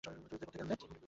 [0.03, 0.77] টুরিস্টদের কোত্থেকে আনলেন?